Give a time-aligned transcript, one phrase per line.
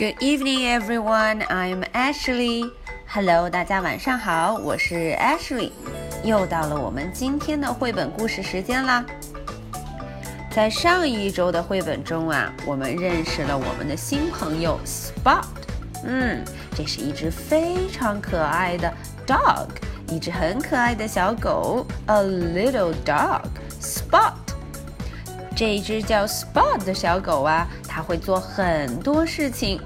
[0.00, 1.42] Good evening, everyone.
[1.46, 2.70] I'm Ashley.
[3.06, 5.72] Hello，大家晚上好，我是 Ashley。
[6.22, 9.04] 又到了我们今天的绘本故事时间啦。
[10.50, 15.44] 在上一周的绘本中啊，我们认识了我们的新朋友 Spot。
[16.04, 16.44] 嗯，
[16.74, 18.92] 这是一只非常可爱的
[19.26, 19.68] dog，
[20.08, 23.42] 一只很可爱的小狗，a little dog
[23.80, 24.32] Spot。
[25.55, 29.79] 这一只叫 Spot 的小狗啊，它会做很多事情。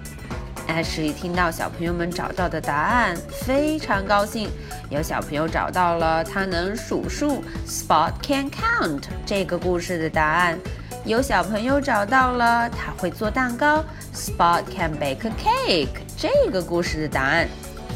[0.68, 4.50] Ashley 听到小朋友们找到的答案，非常高兴。
[4.90, 10.58] 有小朋友找到了它能数数，Spot can count 这个故事的答案。
[11.04, 17.48] 有小朋友找到了它会做蛋糕，Spot can bake a cake 这个故事的答案。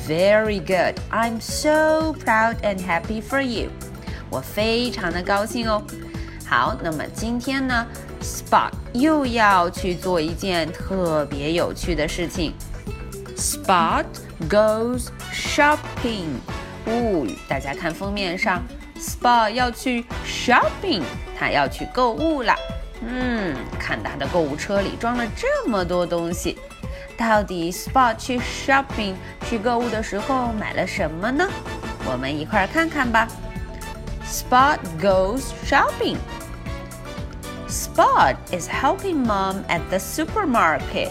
[0.07, 3.69] Very good, I'm so proud and happy for you。
[4.29, 5.81] 我非常的高兴哦。
[6.49, 7.85] 好，那么今天呢
[8.23, 12.55] ，Spot 又要去做一件特别有趣的事情。
[13.38, 14.03] Spot
[14.50, 16.39] goes shopping。
[16.88, 18.64] 哦，大家看封面上
[18.97, 21.03] ，Spot 要去 shopping，
[21.38, 22.56] 他要去购物了。
[23.08, 26.58] 嗯，看他的购物车里装了这么多东西，
[27.16, 29.13] 到底 Spot 去 shopping
[29.47, 31.47] 去购物的时候买了什么呢？
[32.11, 33.28] 我们一块儿看看吧。
[34.25, 36.17] Spot goes shopping.
[37.69, 41.10] Spot is helping mom at the supermarket.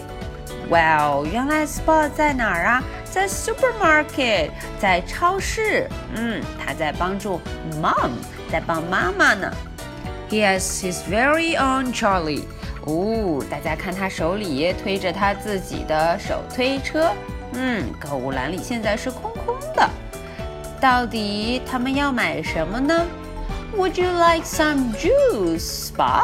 [0.70, 2.82] Wow，原来 Spot 在哪儿啊？
[3.04, 4.50] 在 supermarket，
[4.80, 5.88] 在超市。
[6.14, 7.40] 嗯，他在帮助
[7.82, 8.10] mom，
[8.50, 9.52] 在帮妈妈呢。
[10.30, 12.44] He has his very own trolley。
[12.86, 17.10] 哦，大家看他手里推着他自己的手推车。
[17.52, 19.88] 嗯，购物篮里现在是空空的。
[20.80, 23.06] 到底他们要买什么呢
[23.76, 26.22] ？Would you like some juice, Spot?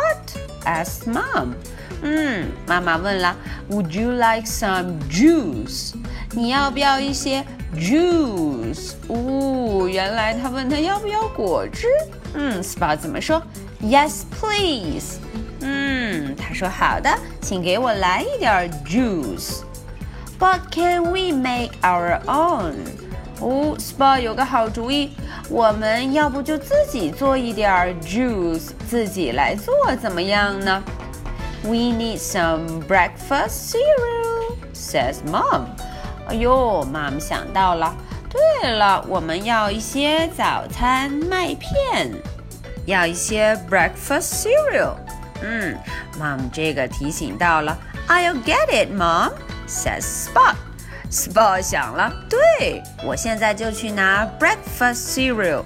[0.64, 1.54] asked Mom.
[2.02, 3.36] 嗯，妈妈问了，
[3.70, 5.92] Would you like some juice?
[6.32, 7.44] 你要不要一些
[7.76, 8.92] juice？
[9.08, 11.88] 哦，原来他问他要不要果汁。
[12.34, 13.42] 嗯，Spot 怎么说？
[13.82, 15.18] Yes, please.
[15.60, 17.10] 嗯，他说好的，
[17.42, 19.62] 请给我来一点 juice.
[20.38, 22.76] But can we make our own?
[23.40, 25.12] 哦，Spot 有个好主意，
[25.49, 30.83] 我们要不就自己做一点 juice，自己来做怎么样呢
[31.63, 35.65] ？We need some breakfast cereal, says Mom.
[36.27, 37.95] 哎呦，Mom 想到了，
[38.29, 42.11] 对了，我们要一些早餐麦片，
[42.85, 44.95] 要一些 breakfast cereal。
[45.43, 45.77] 嗯
[46.19, 47.77] ，Mom 这个提醒到了
[48.07, 49.33] ，I'll get it, Mom,
[49.67, 50.55] says Spot.
[51.15, 55.63] Spot 想了，对我现在就去拿 breakfast cereal。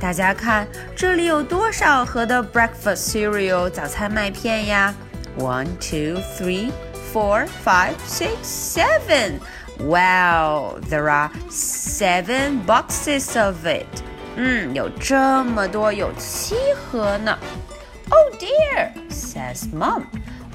[0.00, 4.92] 大家看，这里有多少盒的 breakfast cereal 早餐麦片呀
[5.38, 6.72] ？One, two, three,
[7.14, 9.38] four, five, six, seven.
[9.78, 13.86] Wow, there are seven boxes of it.
[14.34, 17.38] 嗯，有这么多，有七盒呢。
[18.08, 20.02] Oh dear, says Mom.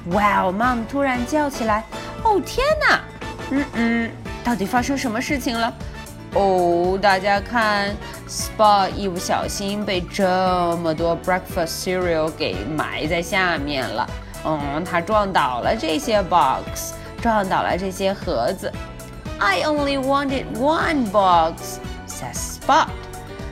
[0.04, 1.84] Wow, Mom 突然叫起来，
[2.22, 3.00] 哦天哪！
[3.48, 4.10] 嗯嗯，
[4.46, 5.74] 到底发生什么事情了？
[6.34, 7.92] 哦，大家看
[8.28, 14.08] ，Spot 一不小心被这么多 breakfast cereal 给埋在下面了。
[14.44, 18.72] 嗯，他撞倒了这些 box，撞倒了这些盒子。
[19.40, 22.86] I only wanted one box, says Spot.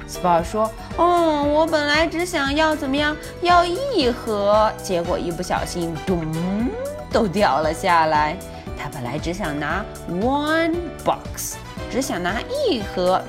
[0.09, 6.25] Spot 说：“哦，我本来只想要怎么样，要一盒，结果一不小心，咚，
[7.11, 8.37] 都掉了下来。”
[8.84, 11.58] 他本来只想拿 one box，
[11.92, 13.22] 只想拿一盒。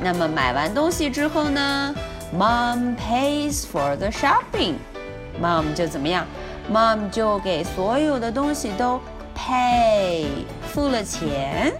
[0.00, 1.94] 那么买完东西之后呢？
[2.36, 6.26] Mom pays for the shopping。Mom 就怎么样？
[6.72, 9.00] Mom 就给所有的东西都
[9.36, 10.26] pay，
[10.72, 11.72] 付了钱。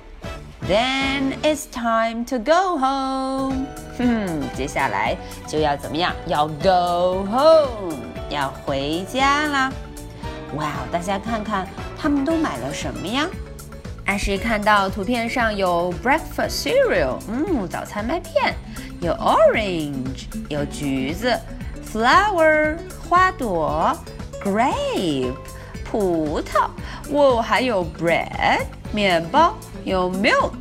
[0.68, 3.66] Then it's time to go home。
[3.98, 6.12] 哼，接下来就要怎么样？
[6.26, 7.96] 要 go home，
[8.28, 9.72] 要回家啦。
[10.54, 11.66] 哇，大家看看。
[11.97, 13.27] 他们都买了什么呀？
[14.05, 18.55] 艾什看到图片上有 breakfast cereal，嗯，早餐麦片，
[19.01, 21.37] 有 orange，有橘子
[21.91, 22.77] ，flower，
[23.09, 23.91] 花朵
[24.41, 25.33] ，grape，
[25.83, 26.69] 葡萄，
[27.11, 28.61] 哇，还有 bread，
[28.93, 30.53] 面包，有 milk，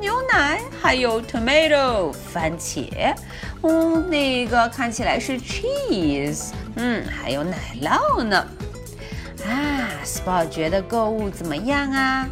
[0.00, 3.14] 牛奶，还有 tomato，番茄，
[3.62, 8.46] 嗯，那个看起来是 cheese，嗯，还有奶酪呢。
[9.45, 12.27] 啊，Spot 觉得购物怎么样啊？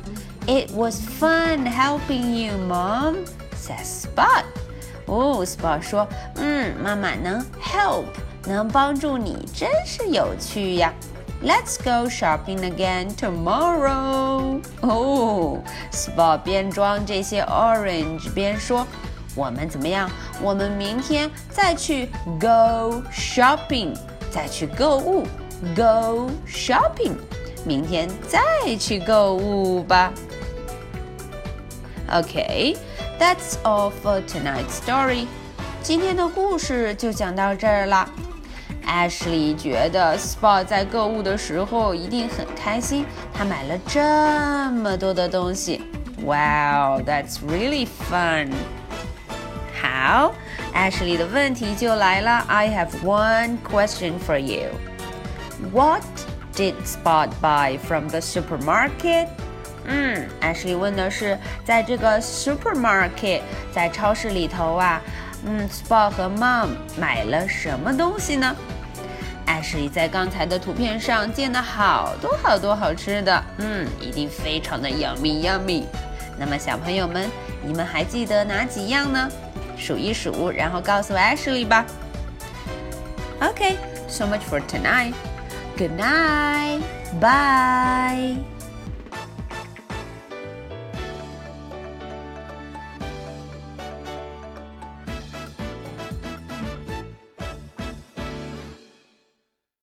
[0.48, 3.18] It was fun helping you, Mom,"
[3.56, 4.44] says Spot.
[5.06, 8.06] 哦，Spot 说，嗯，妈妈能 help，
[8.45, 10.94] 能帮助你，真是有趣呀。
[11.42, 14.60] Let's go shopping again tomorrow.
[14.81, 15.60] 哦，
[15.92, 18.86] Spot 边装这些 orange 边说，
[19.36, 20.10] 我们怎么样？
[20.42, 22.07] 我们明天再去
[22.39, 23.95] go shopping，
[24.31, 25.25] 再去购物
[25.75, 27.16] ，go shopping，
[27.66, 28.39] 明天再
[28.77, 30.12] 去购物吧。
[32.10, 32.75] Okay,
[33.19, 35.27] that's all for tonight's story.
[35.81, 38.10] 今天的故事就讲到这儿了。
[38.86, 45.83] Ashley 觉得 Spot 在购物的时候一定很开心，他买了这么多的东西。
[46.24, 48.51] Wow, that's really fun.
[49.80, 50.33] 好，
[50.74, 52.44] Ashley 的问题就来了。
[52.48, 54.69] I have one question for you.
[55.73, 56.03] What
[56.55, 59.29] did Spot buy from the supermarket?
[59.87, 63.43] 嗯，Ashley 问的是，在这个 supermarket，
[63.73, 65.01] 在超市里头啊，
[65.45, 66.69] 嗯，Spot 和 Mom
[66.99, 68.56] 买了什么东西呢
[69.47, 75.85] ？？Ashley 在刚才的图片上见了好多好多好吃的，嗯，一定非常的 yummy yummy。
[76.39, 77.31] 那么小朋友们，
[77.62, 79.31] 你们还记得哪几样呢？
[79.77, 81.85] 数一数，然后告诉 Ashley 吧。
[83.41, 85.12] OK，so much for tonight.
[85.76, 86.82] Good night.
[87.21, 88.54] Bye.